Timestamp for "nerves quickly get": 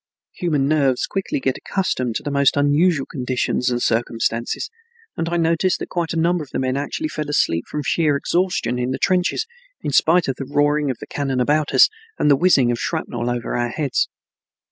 0.67-1.59